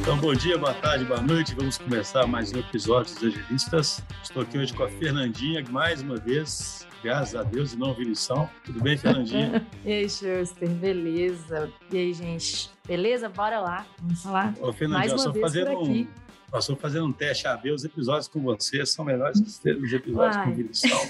[0.00, 1.54] Então, bom dia, boa tarde, boa noite.
[1.54, 4.02] Vamos começar mais um episódio dos Agilistas.
[4.22, 8.48] Estou aqui hoje com a Fernandinha, mais uma vez, graças a Deus, e não Vinição.
[8.64, 9.64] Tudo bem, Fernandinha?
[9.84, 11.70] e aí, Schuster, beleza?
[11.92, 12.70] E aí, gente?
[12.88, 13.28] Beleza?
[13.28, 13.86] Bora lá.
[14.00, 14.54] Vamos falar.
[14.58, 15.78] Ô, Fernandinha, mais uma vez fazendo.
[15.78, 16.06] Um
[16.52, 20.36] nós estamos fazendo um teste AB, os episódios com você são melhores que os episódios
[20.36, 20.44] Uai.
[20.44, 21.00] com Vinição.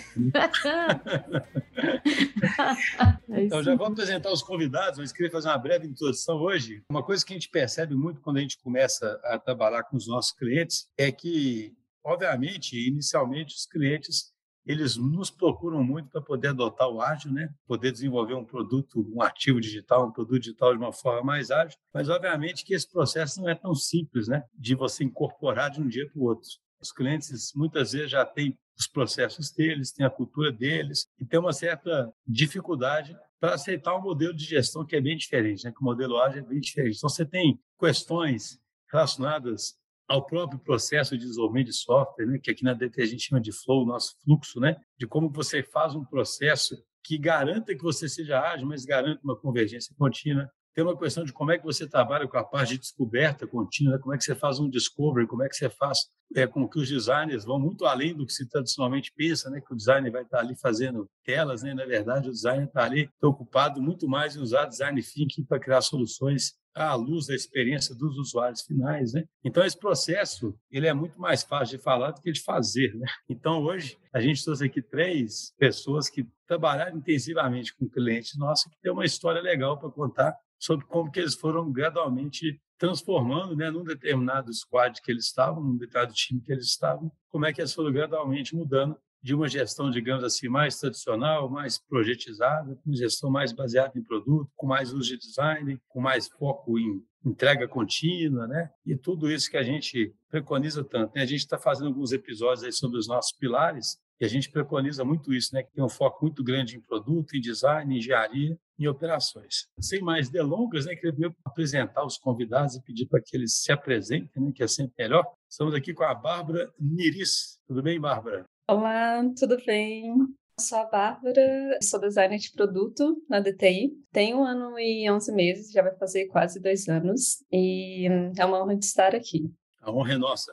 [3.29, 6.83] então, já vou apresentar os convidados, mas queria fazer uma breve introdução hoje.
[6.91, 10.07] Uma coisa que a gente percebe muito quando a gente começa a trabalhar com os
[10.07, 14.33] nossos clientes é que, obviamente, inicialmente, os clientes
[14.65, 17.53] eles nos procuram muito para poder adotar o ágil, né?
[17.67, 21.79] poder desenvolver um produto, um ativo digital, um produto digital de uma forma mais ágil.
[21.93, 24.45] Mas, obviamente, que esse processo não é tão simples né?
[24.55, 26.49] de você incorporar de um dia para o outro.
[26.81, 31.39] Os clientes muitas vezes já têm os processos deles, têm a cultura deles e tem
[31.39, 35.73] uma certa dificuldade para aceitar um modelo de gestão que é bem diferente, né?
[35.73, 36.97] que o modelo ágil é bem diferente.
[36.97, 38.59] Então, você tem questões
[38.91, 39.75] relacionadas
[40.11, 43.41] ao próprio processo de desenvolvimento de software, né, que aqui na DT a gente chama
[43.41, 48.09] de flow, nosso fluxo, né, de como você faz um processo que garanta que você
[48.09, 50.51] seja ágil, mas garanta uma convergência contínua.
[50.75, 53.95] Tem uma questão de como é que você trabalha com a parte de descoberta contínua,
[53.95, 56.69] né, como é que você faz um discovery, como é que você faz é, com
[56.69, 60.13] que os designers vão muito além do que se tradicionalmente pensa, né, que o designer
[60.13, 64.37] vai estar ali fazendo telas, né, na verdade o designer está ali preocupado muito mais
[64.37, 69.25] em usar design thinking para criar soluções à luz da experiência dos usuários finais, né?
[69.45, 73.07] Então esse processo ele é muito mais fácil de falar do que de fazer, né?
[73.29, 78.81] Então hoje a gente trouxe aqui três pessoas que trabalharam intensivamente com clientes nossos que
[78.81, 83.83] tem uma história legal para contar sobre como que eles foram gradualmente transformando, né, num
[83.83, 87.75] determinado squad que eles estavam, num determinado time que eles estavam, como é que eles
[87.75, 93.53] foram gradualmente mudando de uma gestão, digamos assim, mais tradicional, mais projetizada, uma gestão mais
[93.53, 98.71] baseada em produto, com mais uso de design, com mais foco em entrega contínua, né?
[98.87, 101.15] E tudo isso que a gente preconiza tanto.
[101.15, 101.23] Né?
[101.23, 105.03] A gente está fazendo alguns episódios aí sobre os nossos pilares e a gente preconiza
[105.03, 105.63] muito isso, né?
[105.63, 109.67] Que tem um foco muito grande em produto, em design, em engenharia, em operações.
[109.81, 110.95] Sem mais delongas, né?
[110.95, 114.53] Queria apresentar os convidados e pedir para que eles se apresentem, né?
[114.55, 115.25] Que é sempre melhor.
[115.49, 117.59] Estamos aqui com a Bárbara Niris.
[117.67, 118.45] Tudo bem, Bárbara?
[118.69, 120.15] Olá, tudo bem?
[120.59, 123.93] Sou a Bárbara, sou designer de produto na DTI.
[124.13, 128.07] Tenho um ano e 11 meses, já vai fazer quase dois anos, e
[128.37, 129.51] é uma honra de estar aqui.
[129.83, 130.53] A honra é nossa.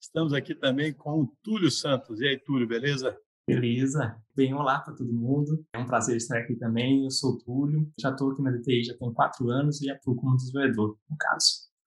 [0.00, 2.18] Estamos aqui também com o Túlio Santos.
[2.20, 3.14] E aí, Túlio, beleza?
[3.46, 4.16] Beleza.
[4.34, 5.62] Bem, olá para todo mundo.
[5.74, 7.04] É um prazer estar aqui também.
[7.04, 10.16] Eu sou o Túlio, já estou aqui na DTI já tem quatro anos e atuo
[10.16, 11.46] como desenvolvedor, no caso.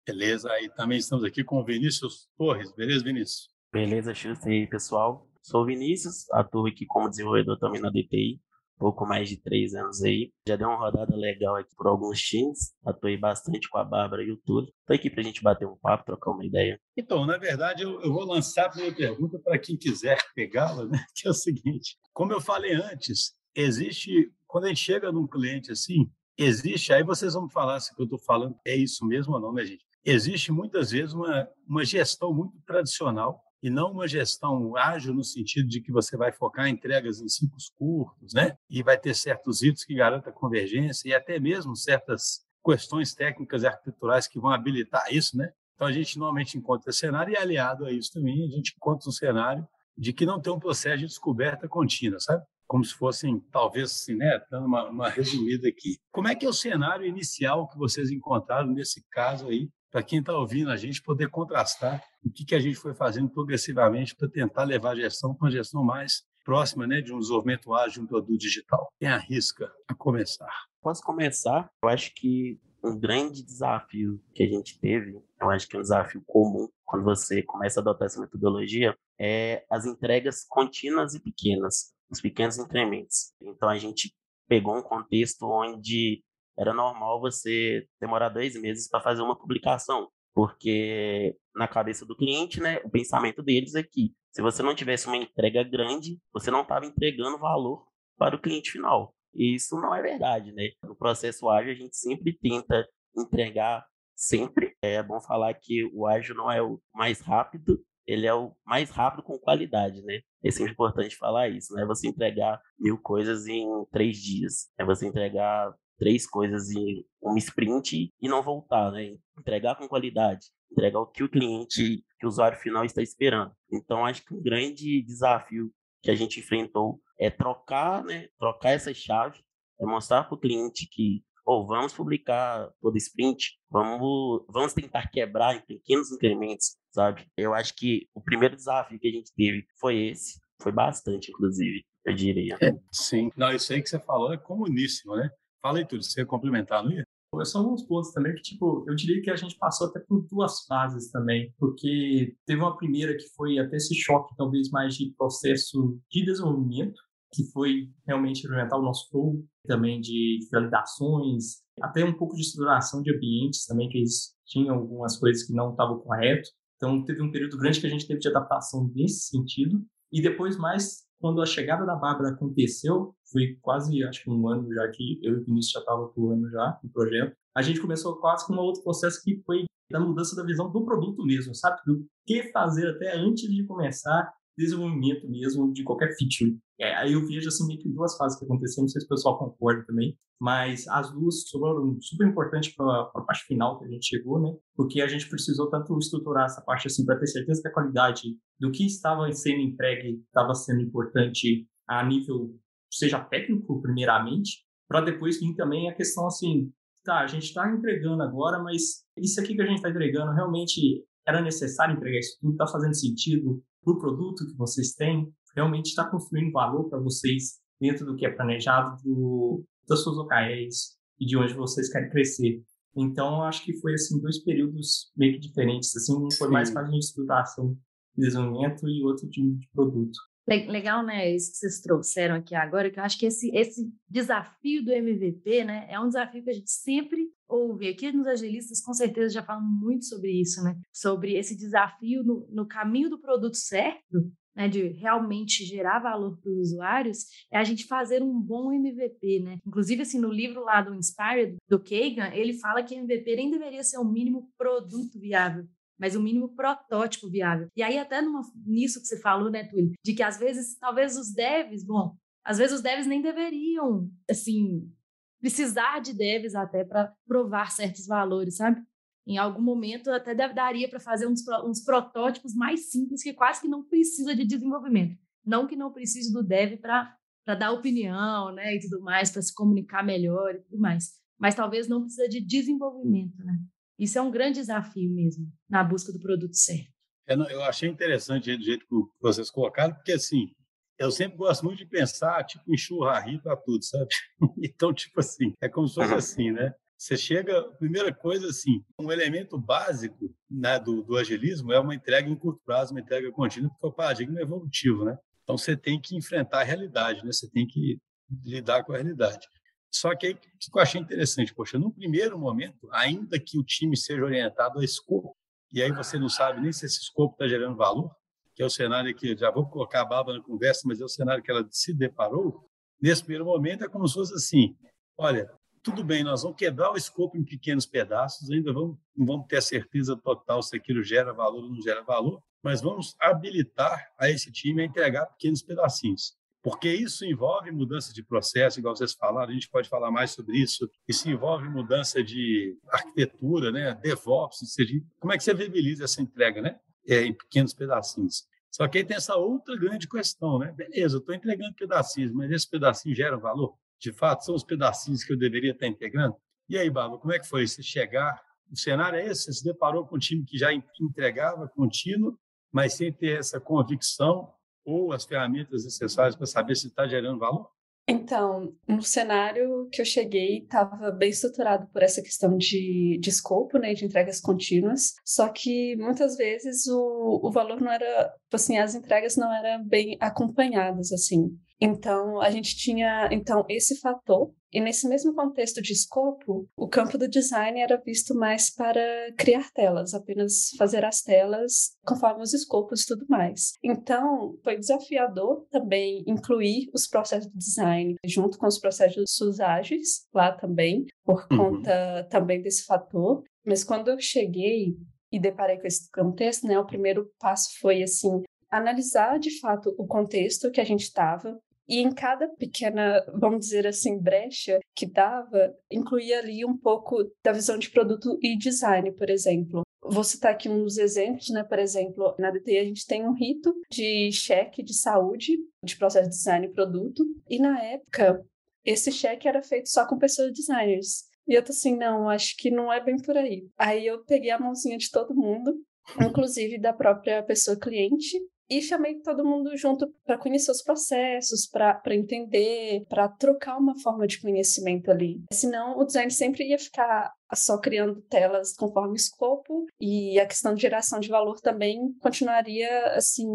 [0.05, 0.51] Beleza.
[0.51, 2.71] Aí também estamos aqui com o Vinícius Torres.
[2.71, 3.49] Beleza, Vinícius?
[3.71, 4.49] Beleza, Xuxa.
[4.49, 5.29] E aí, pessoal?
[5.43, 8.41] Sou Vinícius, atuo aqui como desenvolvedor também na DPI,
[8.77, 10.31] pouco mais de três anos aí.
[10.47, 14.31] Já dei uma rodada legal aqui por alguns times, atuei bastante com a Bárbara e
[14.31, 14.69] o Túlio.
[14.79, 16.79] Estou aqui para a gente bater um papo, trocar uma ideia.
[16.97, 21.03] Então, na verdade, eu, eu vou lançar a primeira pergunta para quem quiser pegá-la, né?
[21.15, 25.71] que é o seguinte: como eu falei antes, existe, quando a gente chega num cliente
[25.71, 29.33] assim, existe, aí vocês vão falar se o que eu estou falando é isso mesmo
[29.33, 29.85] ou não, né, gente?
[30.05, 35.69] Existe muitas vezes uma, uma gestão muito tradicional e não uma gestão ágil no sentido
[35.69, 38.57] de que você vai focar entregas em ciclos curtos, né?
[38.69, 43.63] E vai ter certos itens que garantam a convergência e até mesmo certas questões técnicas
[43.63, 45.49] e arquiteturais que vão habilitar isso, né?
[45.75, 49.13] Então a gente normalmente encontra cenário e aliado a isso também a gente encontra um
[49.13, 49.65] cenário
[49.97, 52.43] de que não tem um processo de descoberta contínua, sabe?
[52.67, 54.41] Como se fossem, talvez assim, né?
[54.51, 55.97] Dando uma, uma resumida aqui.
[56.11, 60.19] Como é que é o cenário inicial que vocês encontraram nesse caso aí para quem
[60.19, 64.27] está ouvindo a gente poder contrastar o que, que a gente foi fazendo progressivamente para
[64.27, 68.01] tentar levar a gestão para uma gestão mais próxima né, de um desenvolvimento ágil de
[68.01, 68.91] um produto digital.
[68.99, 70.51] Quem arrisca a começar?
[70.81, 71.69] Posso começar?
[71.83, 75.83] Eu acho que um grande desafio que a gente teve, eu acho que é um
[75.83, 81.93] desafio comum quando você começa a adotar essa metodologia, é as entregas contínuas e pequenas,
[82.09, 83.31] os pequenos incrementos.
[83.39, 84.11] Então a gente
[84.47, 86.23] pegou um contexto onde
[86.57, 92.59] era normal você demorar dois meses para fazer uma publicação, porque na cabeça do cliente,
[92.59, 96.61] né, o pensamento deles é que se você não tivesse uma entrega grande, você não
[96.61, 97.85] estava entregando valor
[98.17, 99.15] para o cliente final.
[99.33, 100.69] E isso não é verdade, né?
[100.83, 103.85] No processo ágil, a gente sempre tenta entregar
[104.15, 104.75] sempre.
[104.81, 108.89] É bom falar que o ágil não é o mais rápido, ele é o mais
[108.89, 110.21] rápido com qualidade, né?
[110.43, 111.85] É sempre importante falar isso, né?
[111.85, 118.11] Você entregar mil coisas em três dias, é você entregar três coisas em um sprint
[118.21, 119.15] e não voltar, né?
[119.37, 123.51] Entregar com qualidade, entregar o que o cliente, que o usuário final está esperando.
[123.71, 128.27] Então, acho que um grande desafio que a gente enfrentou é trocar, né?
[128.37, 129.41] Trocar essa chave,
[129.79, 135.09] é mostrar para o cliente que ou oh, vamos publicar todo sprint, vamos, vamos tentar
[135.09, 137.27] quebrar em pequenos incrementos, sabe?
[137.35, 141.83] Eu acho que o primeiro desafio que a gente teve foi esse, foi bastante, inclusive,
[142.05, 142.57] eu diria.
[142.61, 145.29] É, sim, não, isso aí que você falou é comuníssimo, né?
[145.63, 147.05] Fala aí tudo, você ia complementar, não ia?
[147.45, 150.65] São alguns pontos também que, tipo, eu diria que a gente passou até por duas
[150.65, 155.97] fases também, porque teve uma primeira que foi até esse choque, talvez mais de processo
[156.11, 157.01] de desenvolvimento,
[157.33, 163.01] que foi realmente implementar o nosso flow, também de validações, até um pouco de estruturação
[163.01, 166.49] de ambientes também, que eles tinham algumas coisas que não estavam correto.
[166.75, 169.81] Então, teve um período grande que a gente teve de adaptação nesse sentido.
[170.11, 174.67] E depois, mais, quando a chegada da Bárbara aconteceu, foi quase, acho que um ano
[174.73, 178.17] já que eu e o Vinícius já estava atuando já no projeto, a gente começou
[178.17, 181.79] quase com um outro processo que foi da mudança da visão do produto mesmo, sabe?
[181.85, 186.57] Do que fazer até antes de começar desenvolvimento mesmo de qualquer feature.
[186.79, 189.09] É, aí eu vejo assim meio que duas fases que aconteceram, não sei se o
[189.09, 193.87] pessoal concorda também, mas as duas foram super importantes para a parte final que a
[193.87, 194.55] gente chegou, né?
[194.75, 198.37] Porque a gente precisou tanto estruturar essa parte assim para ter certeza que a qualidade
[198.59, 202.55] do que estava sendo entregue estava sendo importante a nível
[202.91, 206.71] seja técnico primeiramente, para depois vir também a questão assim,
[207.03, 211.03] tá, a gente está entregando agora, mas isso aqui que a gente está entregando realmente
[211.25, 215.87] era necessário entregar isso tudo, está fazendo sentido, para o produto que vocês têm, realmente
[215.87, 221.25] está construindo valor para vocês dentro do que é planejado, do, das suas OKRs e
[221.25, 222.63] de onde vocês querem crescer.
[222.95, 225.95] Então, acho que foi assim dois períodos meio que diferentes.
[225.95, 226.53] Assim, um foi Sim.
[226.53, 227.77] mais fase de estruturação
[228.17, 230.17] e desenvolvimento e outro de, de produto.
[230.47, 231.33] Legal, né?
[231.33, 235.63] Isso que vocês trouxeram aqui agora, que eu acho que esse, esse desafio do MVP,
[235.63, 237.87] né, é um desafio que a gente sempre ouve.
[237.87, 240.75] Aqui nos agilistas, com certeza, já falam muito sobre isso, né?
[240.91, 246.51] Sobre esse desafio no, no caminho do produto certo, né, de realmente gerar valor para
[246.51, 249.57] os usuários, é a gente fazer um bom MVP, né?
[249.65, 253.83] Inclusive, assim, no livro lá do Inspired, do Kagan, ele fala que MVP nem deveria
[253.83, 255.65] ser o mínimo produto viável,
[255.99, 257.67] mas o mínimo protótipo viável.
[257.75, 261.17] E aí, até numa, nisso que você falou, né, Túlio, de que às vezes, talvez
[261.17, 264.91] os devs, bom, às vezes os devs nem deveriam, assim,
[265.39, 268.81] precisar de devs até para provar certos valores, sabe?
[269.25, 273.67] Em algum momento até daria para fazer uns, uns protótipos mais simples que quase que
[273.67, 275.17] não precisa de desenvolvimento.
[275.45, 279.53] Não que não precise do dev para dar opinião, né, e tudo mais, para se
[279.53, 281.13] comunicar melhor e tudo mais.
[281.37, 283.57] Mas talvez não precisa de desenvolvimento, né?
[283.97, 286.91] Isso é um grande desafio mesmo, na busca do produto certo.
[287.27, 290.51] É, não, eu achei interessante do jeito que vocês colocaram, porque assim,
[290.99, 294.07] eu sempre gosto muito de pensar, tipo, enxurrar para tudo, sabe?
[294.61, 296.73] Então, tipo assim, é como se fosse assim, né?
[296.97, 302.29] Você chega, primeira coisa assim, um elemento básico né, do, do agilismo é uma entrega
[302.29, 305.17] em curto prazo, uma entrega contínua, porque o paradigma é evolutivo, né?
[305.43, 307.31] Então você tem que enfrentar a realidade, né?
[307.31, 307.99] Você tem que
[308.45, 309.45] lidar com a realidade.
[309.93, 313.95] Só que o que eu achei interessante, poxa, no primeiro momento, ainda que o time
[313.95, 315.35] seja orientado a escopo,
[315.71, 318.11] e aí você não sabe nem se esse escopo está gerando valor,
[318.55, 321.09] que é o cenário que já vou colocar a Bárbara na conversa, mas é o
[321.09, 322.67] cenário que ela se deparou.
[322.99, 324.75] Nesse primeiro momento é como se fosse assim:
[325.17, 325.49] olha,
[325.83, 329.57] tudo bem, nós vamos quebrar o escopo em pequenos pedaços, ainda vamos, não vamos ter
[329.57, 334.29] a certeza total se aquilo gera valor ou não gera valor, mas vamos habilitar a
[334.29, 336.35] esse time a entregar pequenos pedacinhos.
[336.63, 340.57] Porque isso envolve mudança de processo, igual vocês falaram, a gente pode falar mais sobre
[340.57, 340.89] isso.
[341.05, 343.93] Isso envolve mudança de arquitetura, né?
[343.95, 346.79] DevOps, seja, como é que você viabiliza essa entrega, né?
[347.07, 348.45] é, em pequenos pedacinhos.
[348.71, 350.71] Só que aí tem essa outra grande questão, né?
[350.71, 353.75] Beleza, eu estou entregando pedacinhos, mas esses pedacinhos geram valor?
[353.99, 356.35] De fato, são os pedacinhos que eu deveria estar integrando?
[356.67, 357.67] E aí, Bárbara, como é que foi?
[357.67, 358.41] Você chegar,
[358.71, 362.37] o cenário é esse, você se deparou com um time que já entregava contínuo,
[362.71, 364.51] mas sem ter essa convicção
[364.85, 367.69] ou as ferramentas necessárias para saber se está gerando valor?
[368.05, 373.77] Então, no cenário que eu cheguei, estava bem estruturado por essa questão de, de escopo,
[373.77, 378.77] né, de entregas contínuas, só que muitas vezes o, o valor não era, tipo assim,
[378.77, 381.57] as entregas não eram bem acompanhadas, assim.
[381.79, 387.17] Então, a gente tinha então esse fator, e nesse mesmo contexto de escopo, o campo
[387.17, 389.01] do design era visto mais para
[389.37, 393.73] criar telas, apenas fazer as telas conforme os escopos e tudo mais.
[393.83, 400.51] Então, foi desafiador também incluir os processos de design junto com os processos ágeis lá
[400.51, 401.57] também, por uhum.
[401.57, 403.43] conta também desse fator.
[403.65, 404.95] Mas quando eu cheguei
[405.31, 410.07] e deparei com esse contexto, né, o primeiro passo foi assim analisar de fato o
[410.07, 415.75] contexto que a gente estava, e em cada pequena, vamos dizer assim, brecha que dava,
[415.91, 419.81] incluía ali um pouco da visão de produto e design, por exemplo.
[420.01, 421.63] Vou citar aqui uns exemplos, né?
[421.63, 426.29] Por exemplo, na DTI a gente tem um rito de cheque de saúde, de processo
[426.29, 428.45] de design e produto, e na época
[428.85, 431.23] esse cheque era feito só com pessoas designers.
[431.47, 433.67] E eu tô assim, não, acho que não é bem por aí.
[433.77, 435.73] Aí eu peguei a mãozinha de todo mundo,
[436.21, 442.15] inclusive da própria pessoa cliente, e chamei todo mundo junto para conhecer os processos, para
[442.15, 445.41] entender, para trocar uma forma de conhecimento ali.
[445.51, 450.81] Senão, o design sempre ia ficar só criando telas conforme escopo e a questão de
[450.81, 453.47] geração de valor também continuaria assim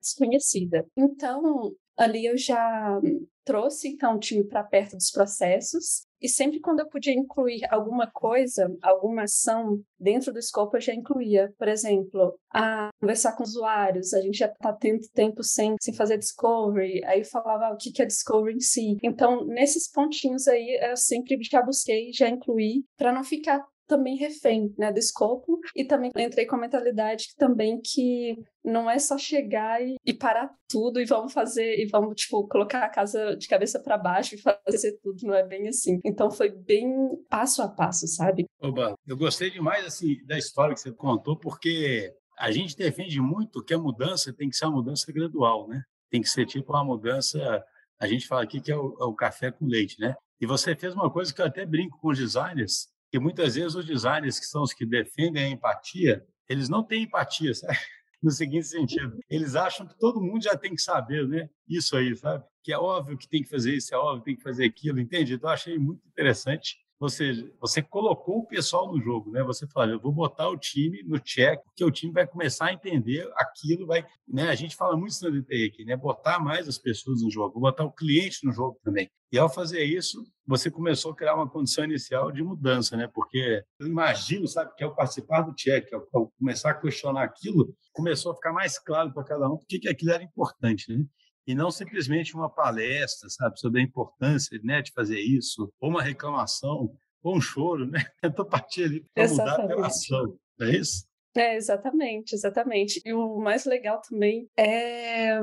[0.00, 0.86] desconhecida.
[0.96, 3.00] Então, ali eu já
[3.44, 8.10] trouxe então o time para perto dos processos e sempre quando eu podia incluir alguma
[8.10, 11.52] coisa, alguma ação dentro do escopo, eu já incluía.
[11.58, 16.18] Por exemplo, a conversar com usuários, a gente já está tendo tempo sem, sem fazer
[16.18, 18.96] discovery, aí falava o que é discovery em si.
[19.02, 24.72] Então, nesses pontinhos aí, eu sempre já busquei, já incluí, para não ficar também refém
[24.78, 25.58] né, do escopo.
[25.74, 30.48] E também entrei com a mentalidade também que não é só chegar e, e, parar
[30.68, 34.38] tudo e vamos fazer e vamos tipo colocar a casa de cabeça para baixo e
[34.38, 35.98] fazer tudo não é bem assim.
[36.04, 36.88] Então foi bem
[37.28, 38.44] passo a passo sabe?
[38.62, 43.64] Oba, eu gostei demais assim da história que você contou porque a gente defende muito
[43.64, 45.82] que a mudança tem que ser uma mudança gradual né?
[46.10, 47.64] Tem que ser tipo uma mudança
[47.98, 50.14] a gente fala aqui que é o, é o café com leite né?
[50.40, 53.74] E você fez uma coisa que eu até brinco com os designers que muitas vezes
[53.74, 57.76] os designers que são os que defendem a empatia, eles não têm empatia, sabe?
[58.22, 61.48] No seguinte sentido, eles acham que todo mundo já tem que saber, né?
[61.66, 62.44] Isso aí, sabe?
[62.62, 65.00] Que é óbvio que tem que fazer isso, é óbvio que tem que fazer aquilo,
[65.00, 65.32] entende?
[65.32, 69.42] Então, achei muito interessante ou seja, você colocou o pessoal no jogo, né?
[69.42, 72.72] Você falou, eu vou botar o time no check, porque o time vai começar a
[72.74, 74.50] entender aquilo, vai, né?
[74.50, 75.96] A gente fala muito no DTI aqui, né?
[75.96, 79.10] Botar mais as pessoas no jogo, botar o cliente no jogo também.
[79.32, 83.08] E ao fazer isso, você começou a criar uma condição inicial de mudança, né?
[83.14, 88.32] Porque eu imagino, sabe, que ao participar do check, ao, começar a questionar aquilo, começou
[88.32, 91.02] a ficar mais claro para cada um porque que aquilo era importante, né?
[91.50, 96.00] E não simplesmente uma palestra, sabe, sobre a importância né, de fazer isso, ou uma
[96.00, 96.92] reclamação,
[97.22, 97.98] ou um choro, né?
[98.22, 101.04] Tentou partir ali para mudar a relação, não é isso?
[101.36, 103.00] É, exatamente, exatamente.
[103.04, 105.40] E o mais legal também é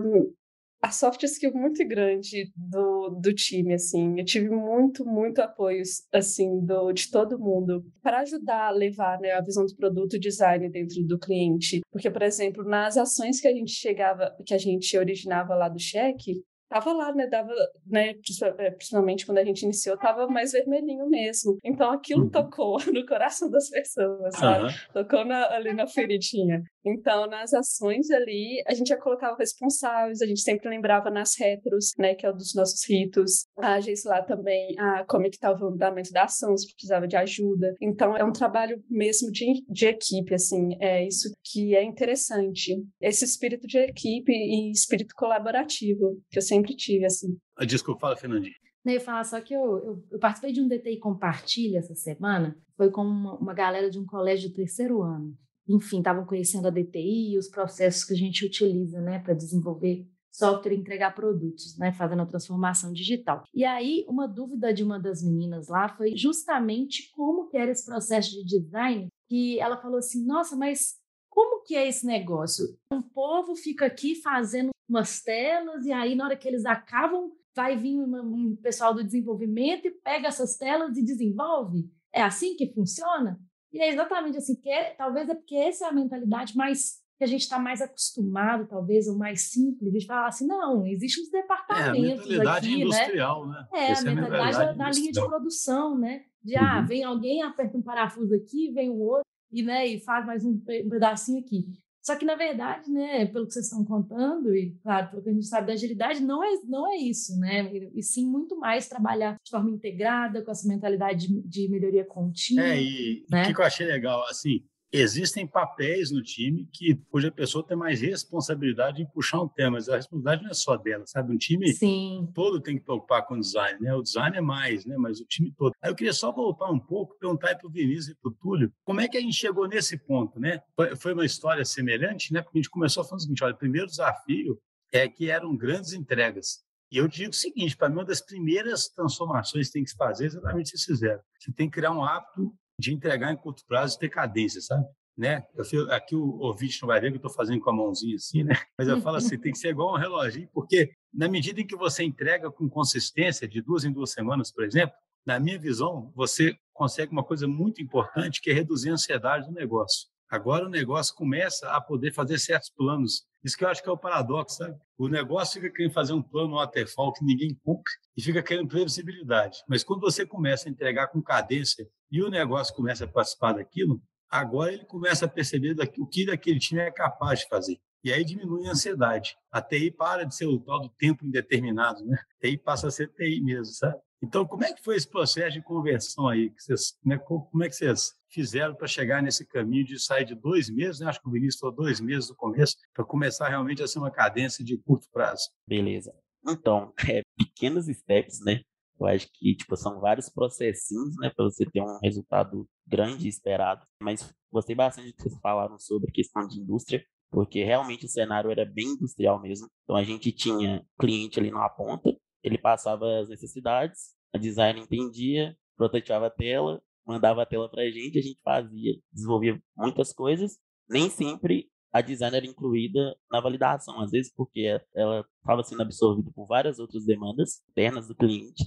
[0.82, 4.20] a soft skill muito grande do, do time, assim.
[4.20, 5.82] Eu tive muito, muito apoio,
[6.14, 10.70] assim, do, de todo mundo para ajudar a levar né, a visão do produto design
[10.70, 11.82] dentro do cliente.
[11.92, 15.80] Porque, por exemplo, nas ações que a gente chegava, que a gente originava lá do
[15.80, 17.28] cheque, tava lá, né?
[17.28, 17.54] Dava,
[17.86, 18.14] né?
[18.58, 21.58] É, principalmente quando a gente iniciou, tava mais vermelhinho mesmo.
[21.64, 22.30] Então aquilo uhum.
[22.30, 24.66] tocou no coração das pessoas, sabe?
[24.66, 24.72] Uhum.
[24.94, 26.64] Tocou na, ali na feridinha.
[26.90, 31.92] Então, nas ações ali, a gente já colocava responsáveis, a gente sempre lembrava nas retros,
[31.98, 33.46] né, que é um dos nossos ritos.
[33.58, 37.08] A gente lá também, a como é que estava o andamento da ação, se precisava
[37.08, 37.76] de ajuda.
[37.82, 42.82] Então, é um trabalho mesmo de, de equipe, assim, é isso que é interessante.
[43.02, 47.38] Esse espírito de equipe e espírito colaborativo, que eu sempre tive, assim.
[47.56, 48.54] Ah, desculpa, fala, Fernandinho.
[48.86, 52.58] Eu ia falar só que eu, eu, eu, participei de um DTI Compartilha essa semana,
[52.78, 55.38] foi com uma, uma galera de um colégio do terceiro ano
[55.68, 60.08] enfim, estavam conhecendo a DTI e os processos que a gente utiliza né, para desenvolver
[60.32, 63.44] software e entregar produtos, né, fazendo a transformação digital.
[63.54, 67.86] E aí, uma dúvida de uma das meninas lá foi justamente como que era esse
[67.86, 70.96] processo de design, que ela falou assim, nossa, mas
[71.28, 72.66] como que é esse negócio?
[72.92, 77.76] Um povo fica aqui fazendo umas telas e aí na hora que eles acabam, vai
[77.76, 81.90] vir um pessoal do desenvolvimento e pega essas telas e desenvolve?
[82.14, 83.40] É assim que funciona?
[83.72, 87.24] E é exatamente assim, que é, talvez é porque essa é a mentalidade mais que
[87.24, 91.32] a gente está mais acostumado, talvez, ou mais simples, de falar assim, não, existem os
[91.32, 92.84] departamentos é, a mentalidade aqui, né?
[92.84, 93.68] industrial, né?
[93.74, 96.26] É, a mentalidade, da, da linha de produção, né?
[96.44, 96.68] De, ah, uhum.
[96.68, 100.46] ah, vem alguém, aperta um parafuso aqui, vem o outro, e, né, e faz mais
[100.46, 101.66] um pedacinho aqui.
[102.08, 105.34] Só que, na verdade, né, pelo que vocês estão contando, e claro, pelo que a
[105.34, 107.70] gente sabe da agilidade, não é, não é isso, né?
[107.94, 112.64] E sim muito mais trabalhar de forma integrada, com essa mentalidade de, de melhoria contínua.
[112.64, 113.54] É, e o né?
[113.54, 119.02] que eu achei legal, assim, existem papéis no time que cuja pessoa tem mais responsabilidade
[119.02, 121.34] em puxar um tema, mas a responsabilidade não é só dela, sabe?
[121.34, 122.30] Um time Sim.
[122.34, 123.94] todo tem que preocupar com o design, né?
[123.94, 124.96] O design é mais, né?
[124.98, 125.74] Mas o time todo.
[125.82, 128.72] Aí eu queria só voltar um pouco, perguntar para o Vinícius e para o Túlio,
[128.84, 130.62] como é que a gente chegou nesse ponto, né?
[130.98, 132.42] Foi uma história semelhante, né?
[132.42, 134.60] Porque a gente começou falando o seguinte, olha, o primeiro desafio
[134.92, 136.66] é que eram grandes entregas.
[136.90, 139.98] E eu digo o seguinte, para mim, uma das primeiras transformações que tem que se
[139.98, 141.22] fazer é exatamente isso que vocês fizeram.
[141.38, 144.86] Você tem que criar um hábito de entregar em curto prazo e ter cadência, sabe?
[145.18, 145.44] Né?
[145.74, 148.44] Eu, aqui o ouvinte não vai ver que eu estou fazendo com a mãozinha assim,
[148.44, 148.54] né?
[148.78, 151.76] Mas eu falo assim, tem que ser igual um reloginho, porque na medida em que
[151.76, 156.56] você entrega com consistência, de duas em duas semanas, por exemplo, na minha visão, você
[156.72, 160.08] consegue uma coisa muito importante, que é reduzir a ansiedade do negócio.
[160.30, 163.24] Agora o negócio começa a poder fazer certos planos.
[163.44, 164.78] Isso que eu acho que é o paradoxo, sabe?
[164.98, 169.60] O negócio fica querendo fazer um plano waterfall que ninguém cumpre e fica querendo previsibilidade.
[169.68, 174.02] Mas quando você começa a entregar com cadência e o negócio começa a participar daquilo,
[174.30, 177.80] agora ele começa a perceber o que daquele time é capaz de fazer.
[178.04, 179.36] E aí diminui a ansiedade.
[179.52, 182.18] A TI para de ser o tal do tempo indeterminado, né?
[182.18, 184.00] A TI passa a ser TI mesmo, sabe?
[184.22, 186.50] Então, como é que foi esse processo de conversão aí?
[186.50, 190.36] Que vocês, né, como é que vocês fizeram para chegar nesse caminho de sair de
[190.36, 191.08] dois meses, né?
[191.08, 194.12] acho que o Vinícius falou dois meses no começo, para começar realmente a ser uma
[194.12, 195.44] cadência de curto prazo?
[195.68, 196.14] Beleza.
[196.48, 198.62] Então, é, pequenos steps, né?
[199.00, 203.86] Eu acho que tipo, são vários processinhos né, para você ter um resultado grande esperado.
[204.02, 208.52] Mas gostei bastante do que vocês falaram sobre questão de indústria, porque realmente o cenário
[208.52, 209.68] era bem industrial mesmo.
[209.84, 215.56] Então a gente tinha cliente ali na ponta, ele passava as necessidades, a design entendia,
[215.76, 220.58] prototipava a tela, mandava a tela para a gente, a gente fazia, desenvolvia muitas coisas.
[220.90, 226.32] Nem sempre a design era incluída na validação, às vezes porque ela estava sendo absorvida
[226.34, 228.64] por várias outras demandas internas do cliente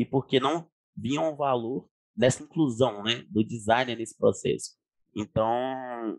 [0.00, 0.66] e porque não
[0.96, 4.70] viam o valor dessa inclusão né, do designer nesse processo.
[5.14, 5.46] Então,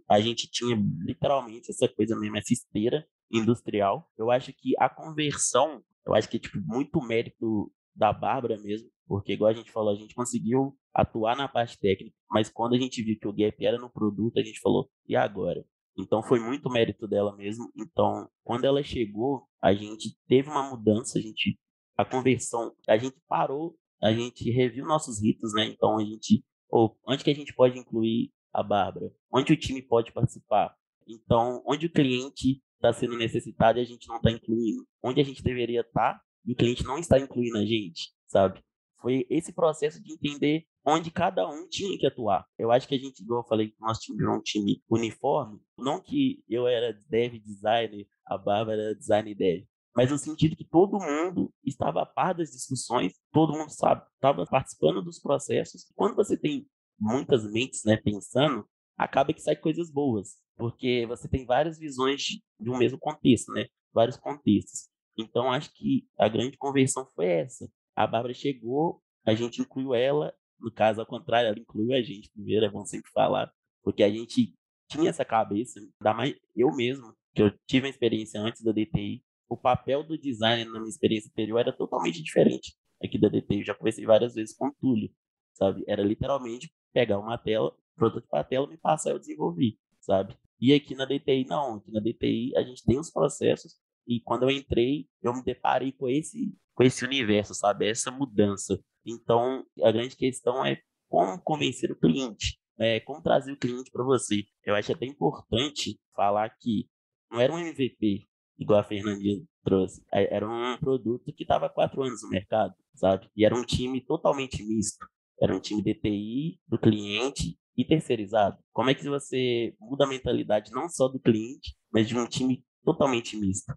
[0.07, 4.09] a gente tinha literalmente essa coisa mesmo, essa esteira industrial.
[4.17, 9.33] Eu acho que a conversão eu acho que tipo, muito mérito da Bárbara mesmo, porque,
[9.33, 13.03] igual a gente falou, a gente conseguiu atuar na parte técnica, mas quando a gente
[13.03, 15.63] viu que o gap era no produto, a gente falou, e agora?
[15.97, 17.69] Então foi muito mérito dela mesmo.
[17.75, 21.59] Então, quando ela chegou, a gente teve uma mudança, a gente
[21.97, 25.65] a conversão, a gente parou, a gente reviu nossos ritos, né?
[25.65, 29.11] Então a gente, ou onde que a gente pode incluir a Bárbara?
[29.31, 30.75] Onde o time pode participar?
[31.07, 34.85] Então, onde o cliente está sendo necessitado e a gente não está incluindo.
[35.03, 38.59] Onde a gente deveria estar tá, e o cliente não está incluindo a gente, sabe?
[38.99, 42.45] Foi esse processo de entender onde cada um tinha que atuar.
[42.57, 46.43] Eu acho que a gente, igual eu falei, nós tínhamos um time uniforme, não que
[46.47, 49.63] eu era dev designer, a Bárbara era design dev,
[49.95, 54.45] mas no sentido que todo mundo estava a par das discussões, todo mundo sabe, estava
[54.45, 55.91] participando dos processos.
[55.95, 56.65] Quando você tem
[56.99, 58.65] muitas mentes né, pensando,
[58.97, 62.21] acaba que sai coisas boas, porque você tem várias visões
[62.59, 63.65] de um mesmo contexto, né?
[63.93, 64.89] Vários contextos.
[65.17, 67.69] Então, acho que a grande conversão foi essa.
[67.95, 72.31] A Bárbara chegou, a gente incluiu ela, no caso, ao contrário, ela incluiu a gente
[72.31, 73.51] primeiro, é bom sempre falar,
[73.83, 74.53] porque a gente
[74.87, 79.23] tinha essa cabeça, ainda mais eu mesmo, que eu tive uma experiência antes da DTI,
[79.51, 83.59] o papel do design na minha experiência anterior era totalmente diferente aqui da DTI.
[83.59, 85.11] Eu já conversei várias vezes com o Túlio,
[85.53, 85.83] sabe?
[85.85, 90.37] Era literalmente pegar uma tela, prototipar a tela, me passar eu desenvolvi, sabe?
[90.57, 91.75] E aqui na DTI, não.
[91.75, 93.75] Aqui na DTI a gente tem os processos
[94.07, 97.89] e quando eu entrei, eu me deparei com esse, com esse universo, sabe?
[97.89, 98.81] Essa mudança.
[99.05, 103.01] Então, a grande questão é como convencer o cliente, né?
[103.01, 104.45] como trazer o cliente para você.
[104.63, 106.87] Eu acho até importante falar que
[107.29, 108.27] não era um MVP,
[108.61, 110.03] igual a Fernandinha trouxe.
[110.11, 113.27] Era um produto que estava há quatro anos no mercado, sabe?
[113.35, 115.05] E era um time totalmente misto.
[115.41, 118.57] Era um time DTI, do cliente e terceirizado?
[118.71, 122.63] Como é que você muda a mentalidade não só do cliente, mas de um time
[122.83, 123.73] totalmente misto?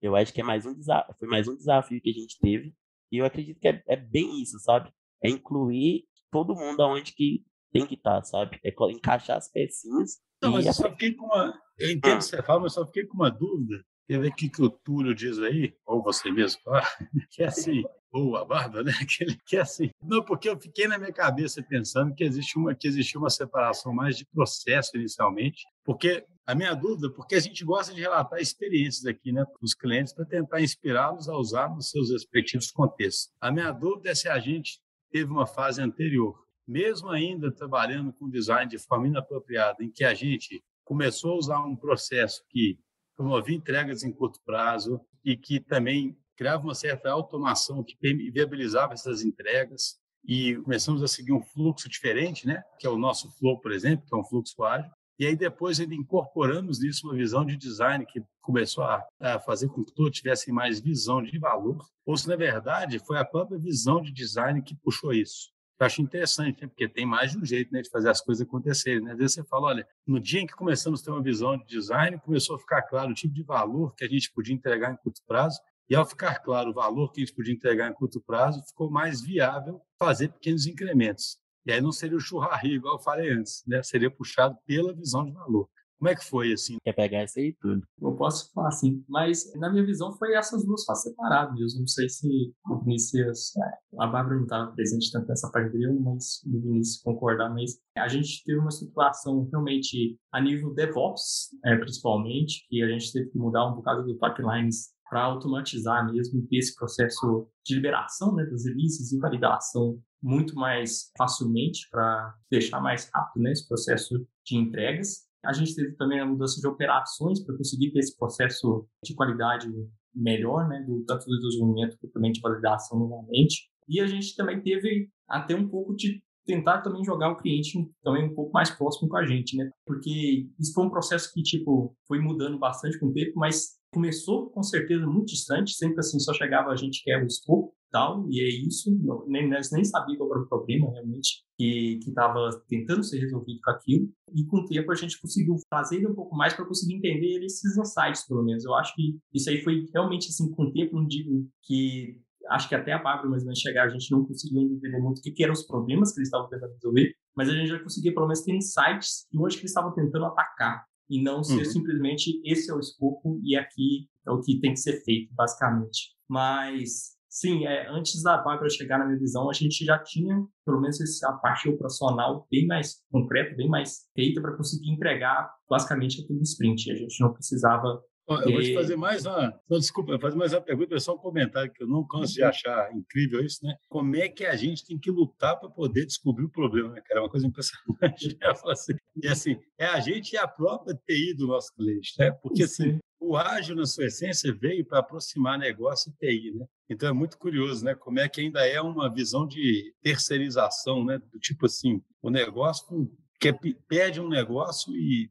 [0.00, 2.72] Eu acho que é mais um desafio, foi mais um desafio que a gente teve
[3.10, 4.92] e eu acredito que é, é bem isso, sabe?
[5.22, 8.60] É incluir todo mundo aonde que tem que estar, tá, sabe?
[8.64, 10.18] É encaixar as pecinhas.
[10.40, 11.52] Não, mas eu só fiquei com uma.
[11.76, 13.82] Eu entendo o que você fala, mas só fiquei com uma dúvida.
[14.08, 15.74] Quer ver o que, que o Túlio diz aí?
[15.84, 16.82] Ou você mesmo fala?
[17.30, 18.92] Que é assim, ou a barba, né?
[19.06, 19.90] Que, que é assim.
[20.02, 23.92] Não, porque eu fiquei na minha cabeça pensando que existe uma, que existia uma separação
[23.92, 29.04] mais de processo inicialmente, porque a minha dúvida, porque a gente gosta de relatar experiências
[29.04, 33.30] aqui, né, para os clientes, para tentar inspirá-los a usar nos seus respectivos contextos.
[33.38, 36.34] A minha dúvida é se a gente teve uma fase anterior,
[36.66, 41.60] mesmo ainda trabalhando com design de forma inapropriada, em que a gente começou a usar
[41.60, 42.78] um processo que
[43.18, 47.96] promovia entregas em curto prazo e que também criava uma certa automação que
[48.30, 52.62] viabilizava essas entregas e começamos a seguir um fluxo diferente, né?
[52.78, 54.90] Que é o nosso flow, por exemplo, que é um fluxo ágil.
[55.18, 59.68] E aí depois ainda incorporamos nisso uma visão de design que começou a, a fazer
[59.68, 61.84] com que todos tivessem mais visão de valor.
[62.06, 65.50] Ou se na verdade foi a própria visão de design que puxou isso.
[65.80, 66.68] Eu acho interessante, né?
[66.68, 69.00] porque tem mais de um jeito né, de fazer as coisas acontecerem.
[69.00, 69.12] Né?
[69.12, 71.64] Às vezes você fala, olha, no dia em que começamos a ter uma visão de
[71.66, 74.96] design, começou a ficar claro o tipo de valor que a gente podia entregar em
[74.96, 75.58] curto prazo,
[75.90, 78.90] e ao ficar claro o valor que a gente podia entregar em curto prazo, ficou
[78.90, 81.38] mais viável fazer pequenos incrementos.
[81.64, 83.82] E aí não seria o churrasco, igual eu falei antes, né?
[83.82, 85.68] seria puxado pela visão de valor.
[85.98, 86.76] Como é que foi, assim?
[86.84, 87.82] Quer pegar isso aí tudo?
[88.00, 91.58] Eu posso falar assim, mas na minha visão foi essas duas fases separadas.
[91.58, 95.72] Eu não sei se o Vinícius, é, a Bárbara não estava presente tanto nessa parte
[95.72, 101.48] dele, mas o Vinícius concordar, mas a gente teve uma situação realmente a nível DevOps,
[101.64, 106.46] é, principalmente, que a gente teve que mudar um bocado do pipelines para automatizar mesmo
[106.52, 113.08] esse processo de liberação né, das releases e validação muito mais facilmente para deixar mais
[113.12, 115.26] rápido né, esse processo de entregas.
[115.44, 119.68] A gente teve também a mudança de operações para conseguir ter esse processo de qualidade
[120.14, 123.70] melhor, né, do, tanto do desenvolvimento quanto também de validação novamente.
[123.88, 127.72] E a gente também teve até um pouco de tentar também jogar o cliente
[128.02, 129.70] também um pouco mais próximo com a gente, né?
[129.86, 134.50] Porque isso foi um processo que, tipo, foi mudando bastante com o tempo, mas começou
[134.50, 138.40] com certeza muito distante, sempre assim, só chegava a gente quer o escopo tal, e
[138.40, 138.90] é isso,
[139.26, 144.08] nem, nem sabia qual era o problema realmente que estava tentando ser resolvido com aquilo,
[144.34, 147.76] e com o tempo a gente conseguiu fazer um pouco mais para conseguir entender esses
[147.76, 148.64] insights, pelo menos.
[148.64, 152.20] Eu acho que isso aí foi realmente assim, com o tempo, não digo que
[152.50, 155.22] acho que até a Bárbara ou menos chegar, a gente não conseguiu entender muito o
[155.22, 158.12] que, que eram os problemas que eles estavam tentando resolver, mas a gente já conseguia
[158.12, 161.64] pelo menos ter insights de onde que eles estavam tentando atacar e não ser uhum.
[161.64, 166.14] simplesmente esse é o escopo e aqui é o que tem que ser feito, basicamente.
[166.28, 170.80] Mas, sim, é, antes da Bárbara chegar na minha visão, a gente já tinha, pelo
[170.80, 176.42] menos, essa parte operacional bem mais concreta, bem mais feita para conseguir entregar, basicamente, aquele
[176.42, 176.90] sprint.
[176.90, 179.58] A gente não precisava eu vou te fazer mais uma.
[179.68, 182.42] Não, desculpa, fazer mais uma pergunta, é só um comentário que eu não canso de
[182.42, 182.48] uhum.
[182.48, 183.74] achar incrível isso, né?
[183.88, 187.20] Como é que a gente tem que lutar para poder descobrir o problema, né, cara?
[187.20, 188.36] É uma coisa impressionante.
[188.68, 192.30] Assim, e assim, é a gente e a própria TI do nosso cliente, né?
[192.30, 196.66] Porque assim, o ágil, na sua essência, veio para aproximar negócio e TI, né?
[196.88, 197.94] Então é muito curioso, né?
[197.94, 201.18] Como é que ainda é uma visão de terceirização, né?
[201.18, 203.10] Do tipo assim, o negócio
[203.40, 205.30] quer, pede um negócio e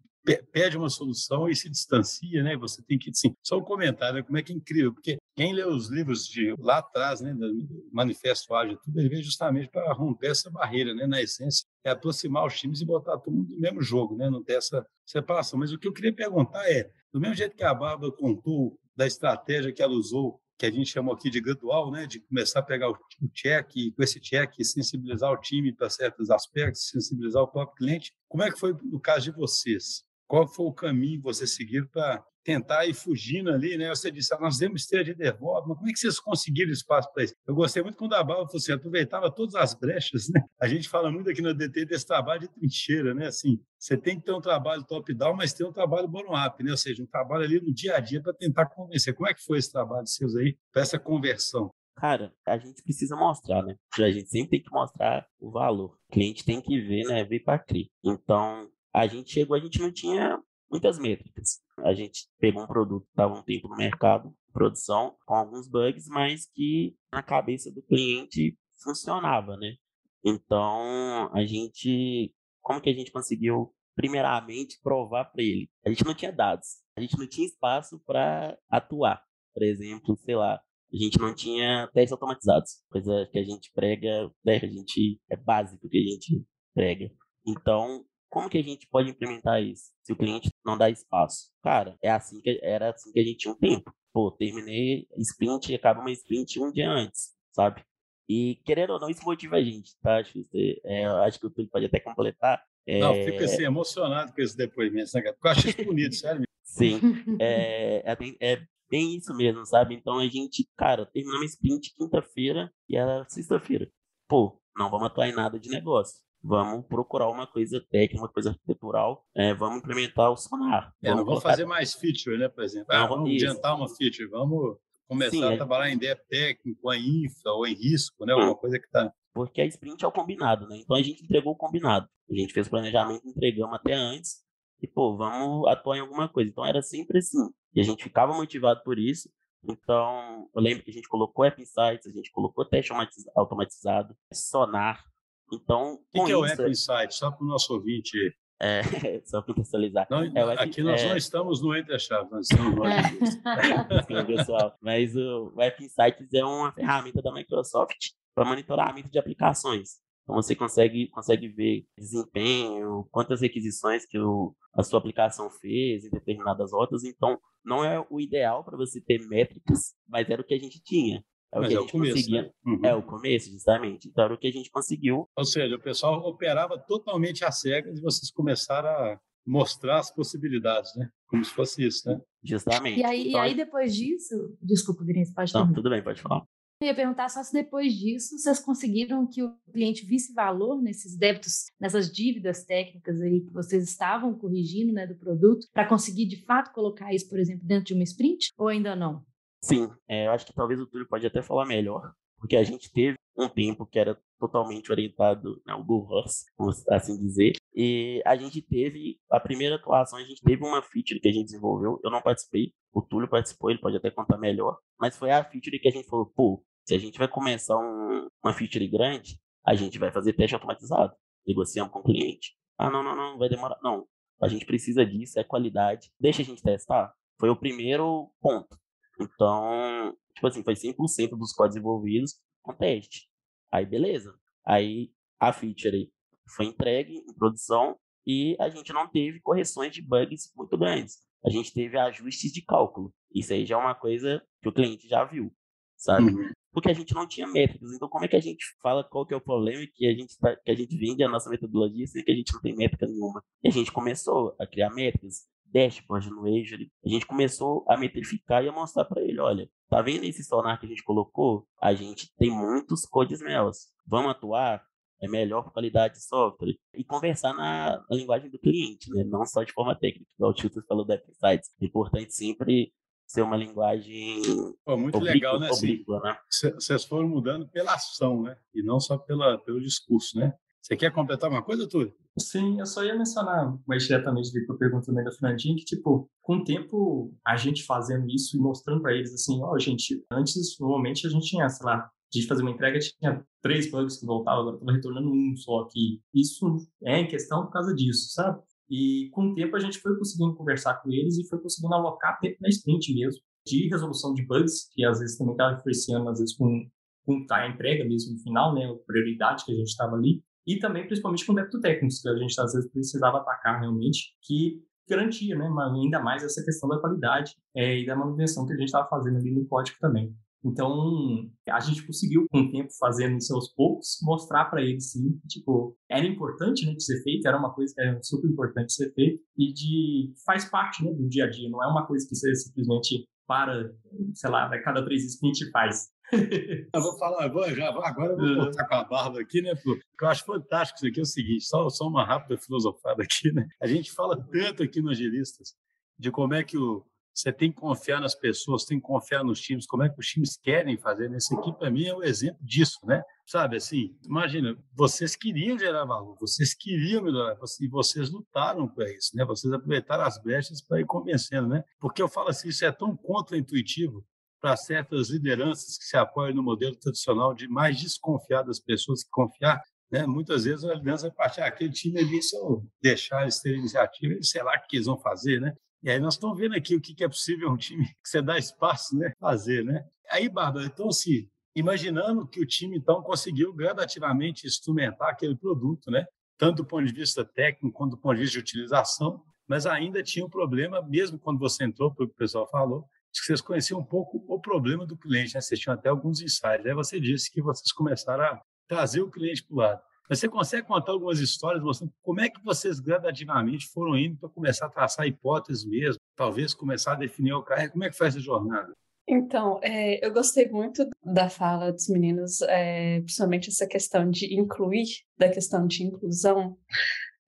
[0.51, 2.57] pede uma solução e se distancia, né?
[2.57, 4.23] Você tem que, assim, só um comentário, né?
[4.23, 7.89] como é que é incrível, porque quem lê os livros de lá atrás, né, do
[7.91, 12.45] Manifesto Ágil, tudo, ele veio justamente para romper essa barreira, né, na essência, é aproximar
[12.45, 15.59] os times e botar todo mundo no mesmo jogo, né, não ter essa separação.
[15.59, 19.05] Mas o que eu queria perguntar é, do mesmo jeito que a Bárbara contou da
[19.05, 22.63] estratégia que ela usou que a gente chamou aqui de gradual, né, de começar a
[22.63, 22.97] pegar o
[23.31, 28.11] check e com esse check sensibilizar o time para certos aspectos, sensibilizar o próprio cliente.
[28.27, 30.03] Como é que foi no caso de vocês?
[30.27, 33.89] Qual foi o caminho que você seguiu para tentar ir fugindo ali, né?
[33.89, 37.11] Você disse, ah, nós temos esteja de DevOps, mas como é que vocês conseguiram espaço
[37.13, 37.35] para isso?
[37.45, 40.41] Eu gostei muito quando a Bala falou assim, aproveitava todas as brechas, né?
[40.57, 43.27] A gente fala muito aqui no DT desse trabalho de trincheira, né?
[43.27, 46.71] Assim, você tem que ter um trabalho top-down, mas tem um trabalho bottom-up, né?
[46.71, 49.13] Ou seja, um trabalho ali no dia a dia para tentar convencer.
[49.13, 51.69] Como é que foi esse trabalho seus aí, para essa conversão?
[51.97, 53.75] Cara, a gente precisa mostrar, né?
[53.97, 55.97] A gente sempre tem que mostrar o valor.
[56.07, 57.25] O cliente tem que ver, né?
[57.25, 57.87] Ver para crer.
[58.05, 61.61] Então, a gente chegou, a gente não tinha muitas métricas.
[61.79, 66.07] A gente pegou um produto que estava um tempo no mercado, produção, com alguns bugs,
[66.07, 69.75] mas que na cabeça do cliente funcionava, né?
[70.23, 75.69] Então, a gente, como que a gente conseguiu primeiramente provar para ele?
[75.85, 79.23] A gente não tinha dados, a gente não tinha espaço para atuar.
[79.53, 84.31] Por exemplo, sei lá, a gente não tinha testes automatizados, coisa que a gente prega,
[84.43, 87.09] né, a gente é básico que a gente prega.
[87.45, 91.49] Então, como que a gente pode implementar isso se o cliente não dá espaço?
[91.63, 93.93] Cara, é assim que era assim que a gente tinha um tempo.
[94.13, 97.83] Pô, terminei sprint e acaba uma sprint um dia antes, sabe?
[98.29, 100.17] E querendo ou não, isso motiva a gente, tá?
[100.17, 102.61] Acho que, é, acho que o Túlio pode até completar.
[102.85, 102.99] É...
[102.99, 106.43] Não, fico assim, emocionado com esse depoimento, né, Porque eu acho isso bonito, sério.
[106.63, 106.99] Sim,
[107.39, 109.95] é, é, é, bem isso mesmo, sabe?
[109.95, 113.89] Então a gente, cara, terminamos sprint quinta-feira e era sexta-feira.
[114.27, 118.49] Pô, não vamos atuar em nada de negócio vamos procurar uma coisa técnica, uma coisa
[118.51, 120.93] arquitetural, é, vamos implementar o sonar.
[121.01, 122.87] É, não vamos fazer mais feature, né, por exemplo.
[122.89, 123.45] Ah, vamos isso.
[123.45, 125.57] adiantar uma feature, vamos começar Sim, a é...
[125.57, 128.55] trabalhar em DEP técnico, em infra ou em risco, né, alguma hum.
[128.55, 129.11] coisa que está...
[129.33, 130.77] Porque a sprint é o combinado, né?
[130.77, 132.09] Então a gente entregou o combinado.
[132.27, 134.43] A gente fez o planejamento, entregamos até antes
[134.81, 136.49] e, pô, vamos atuar em alguma coisa.
[136.49, 137.47] Então era sempre assim.
[137.75, 139.29] E a gente ficava motivado por isso.
[139.63, 142.91] Então, eu lembro que a gente colocou App Insights, a gente colocou teste
[143.35, 145.03] automatizado, Sonar,
[145.51, 147.13] então, o que, que é o App Insight?
[147.13, 148.17] Só para o nosso ouvinte.
[148.59, 148.81] É,
[149.25, 150.07] só para contextualizar.
[150.09, 151.09] Não, é, aqui nós é...
[151.09, 152.83] não estamos no Entre a Chave, nós estamos no
[154.07, 154.75] Sim, pessoal.
[154.81, 157.97] Mas o App Insights é uma ferramenta da Microsoft
[158.33, 159.99] para monitoramento de aplicações.
[160.23, 166.09] Então você consegue, consegue ver desempenho, quantas requisições que o, a sua aplicação fez em
[166.09, 167.05] determinadas rotas.
[167.05, 170.81] Então, não é o ideal para você ter métricas, mas era o que a gente
[170.83, 171.23] tinha.
[171.53, 172.41] É o Mas que é a gente começo, conseguia.
[172.41, 172.49] Né?
[172.65, 172.79] Uhum.
[172.85, 174.07] É o começo, justamente.
[174.09, 175.29] Então era o que a gente conseguiu.
[175.37, 180.93] Ou seja, o pessoal operava totalmente às cegas e vocês começaram a mostrar as possibilidades,
[180.97, 181.09] né?
[181.27, 182.19] Como se fosse isso, né?
[182.43, 182.99] Justamente.
[182.99, 185.75] E aí, Então, e aí depois disso, desculpa, Vinícius, pode Não, terminar.
[185.75, 186.43] tudo bem, pode falar.
[186.79, 191.17] Eu ia perguntar só se depois disso vocês conseguiram que o cliente visse valor nesses
[191.17, 196.43] débitos, nessas dívidas técnicas aí que vocês estavam corrigindo né, do produto, para conseguir de
[196.45, 199.23] fato colocar isso, por exemplo, dentro de uma sprint, ou ainda não?
[199.61, 202.91] Sim, é, eu acho que talvez o Túlio pode até falar melhor, porque a gente
[202.91, 206.45] teve um tempo que era totalmente orientado ao Go Horse,
[206.89, 211.27] assim dizer, e a gente teve, a primeira atuação, a gente teve uma feature que
[211.27, 215.17] a gente desenvolveu, eu não participei, o Túlio participou, ele pode até contar melhor, mas
[215.17, 218.53] foi a feature que a gente falou, pô, se a gente vai começar um, uma
[218.53, 221.13] feature grande, a gente vai fazer teste automatizado,
[221.45, 222.55] negociamos com o cliente.
[222.77, 223.77] Ah, não, não, não, vai demorar.
[223.83, 224.07] Não,
[224.41, 227.13] a gente precisa disso, é qualidade, deixa a gente testar.
[227.39, 228.77] Foi o primeiro ponto.
[229.19, 233.27] Então, tipo assim, foi 100% dos códigos desenvolvidos com teste.
[233.71, 234.33] Aí, beleza.
[234.65, 236.11] Aí, a feature
[236.55, 241.17] foi entregue em produção e a gente não teve correções de bugs muito grandes.
[241.45, 243.13] A gente teve ajustes de cálculo.
[243.33, 245.53] Isso aí já é uma coisa que o cliente já viu,
[245.95, 246.31] sabe?
[246.31, 246.51] Uhum.
[246.73, 247.91] Porque a gente não tinha métricas.
[247.93, 250.37] Então, como é que a gente fala qual que é o problema que a gente,
[250.37, 253.05] tá, que a gente vende a nossa metodologia sem que a gente não tem métrica
[253.05, 253.43] nenhuma?
[253.63, 256.91] E a gente começou a criar métricas, dashboard no Azure.
[257.05, 260.79] A gente começou a metrificar e a mostrar para ele, olha, tá vendo esse sonar
[260.79, 261.67] que a gente colocou?
[261.81, 263.87] A gente tem muitos codes meus.
[264.05, 264.83] Vamos atuar?
[265.19, 266.77] É melhor por qualidade de software.
[266.93, 269.23] E conversar na, na linguagem do cliente, né?
[269.23, 270.29] Não só de forma técnica.
[270.37, 271.71] Igual o Tilton falou da Sites.
[271.81, 272.93] É importante sempre
[273.25, 274.41] ser uma linguagem
[274.85, 275.69] Pô, muito oblíqua, legal, né?
[275.69, 276.37] Oblíqua, né?
[276.75, 278.57] vocês foram mudando pela ação, né?
[278.73, 280.53] E não só pela, pelo discurso, né?
[280.87, 282.13] Você quer completar uma coisa, Túlio?
[282.39, 286.59] Sim, eu só ia mencionar mais diretamente eu pergunto também da Fernandinha, que, tipo, com
[286.59, 291.27] o tempo, a gente fazendo isso e mostrando para eles, assim, ó, gente, antes, normalmente,
[291.27, 294.61] a gente tinha, sei lá, a gente fazia uma entrega, tinha três bugs que voltavam,
[294.61, 296.21] agora estava retornando um só aqui.
[296.33, 298.61] Isso é em questão por causa disso, sabe?
[298.89, 302.39] E com o tempo a gente foi conseguindo conversar com eles e foi conseguindo alocar
[302.39, 306.39] tempo na sprint mesmo, de resolução de bugs, que às vezes também estava influenciando, às
[306.39, 306.89] vezes com,
[307.25, 310.77] com a entrega mesmo no final, né, a prioridade que a gente estava ali, e
[310.77, 315.55] também principalmente com débito técnico, que a gente às vezes precisava atacar realmente, que garantia,
[315.55, 319.07] né, ainda mais essa questão da qualidade é, e da manutenção que a gente estava
[319.07, 320.35] fazendo ali no código também.
[320.65, 325.47] Então, a gente conseguiu, com o tempo, fazendo aos poucos, mostrar para eles, sim, que,
[325.47, 329.13] tipo, era importante, né, de ser feito, era uma coisa que era super importante ser
[329.13, 332.35] feito e de faz parte, né, do dia a dia, não é uma coisa que
[332.35, 333.89] você simplesmente para,
[334.33, 336.09] sei lá, a cada três sprints faz.
[336.93, 339.73] Eu vou falar, vou, já, agora eu vou voltar com a barba aqui, né?
[339.75, 343.51] Porque eu acho fantástico isso aqui é o seguinte, só, só uma rápida filosofada aqui,
[343.51, 343.65] né?
[343.81, 345.73] A gente fala tanto aqui no Agilistas
[346.19, 347.05] de como é que o,
[347.37, 350.25] você tem que confiar nas pessoas, tem que confiar nos times, como é que os
[350.25, 351.29] times querem fazer.
[351.29, 353.21] Nesse aqui, para mim, é o um exemplo disso, né?
[353.45, 359.31] Sabe, assim, imagina, vocês queriam gerar valor, vocês queriam melhorar, e vocês lutaram para isso,
[359.35, 359.45] né?
[359.45, 361.83] Vocês aproveitaram as brechas para ir convencendo, né?
[361.99, 364.25] Porque eu falo assim, isso é tão contra-intuitivo
[364.59, 369.29] para certas lideranças que se apoiam no modelo tradicional de mais desconfiar das pessoas que
[369.29, 370.25] confiar, né?
[370.25, 373.79] Muitas vezes a liderança vai partir, ah, aquele time ali, se eu deixar eles terem
[373.79, 375.75] iniciativa, sei lá o que eles vão fazer, né?
[376.03, 378.57] E aí nós estamos vendo aqui o que é possível um time que você dá
[378.57, 380.05] espaço, né, fazer, né?
[380.29, 386.25] Aí, Bárbara, então assim, imaginando que o time então conseguiu gradativamente instrumentar aquele produto, né?
[386.57, 390.23] Tanto do ponto de vista técnico quanto do ponto de vista de utilização, mas ainda
[390.23, 393.99] tinha um problema, mesmo quando você entrou, pelo que o pessoal falou, que vocês conheciam
[393.99, 395.61] um pouco o problema do cliente, né?
[395.61, 396.85] Vocês tinham até alguns insights.
[396.85, 400.01] Aí você disse que vocês começaram a trazer o cliente para o lado.
[400.29, 404.49] Mas você consegue contar algumas histórias mostrando como é que vocês gradativamente foram indo para
[404.49, 407.91] começar a traçar hipóteses mesmo, talvez começar a definir o carro?
[407.91, 408.91] Como é que foi essa jornada?
[409.29, 415.05] Então, é, eu gostei muito da fala dos meninos, é, principalmente essa questão de incluir,
[415.37, 416.77] da questão de inclusão,